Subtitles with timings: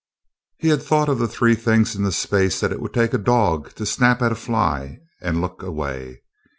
[0.57, 3.19] He had thought of the three things in the space that it would take a
[3.19, 6.23] dog to snap at a fly and look away.